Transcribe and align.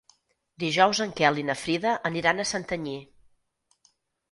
Dijous 0.63 1.01
en 1.05 1.13
Quel 1.19 1.41
i 1.41 1.43
na 1.51 1.57
Frida 1.65 1.93
aniran 2.11 2.41
a 2.41 2.47
Santanyí. 2.55 2.97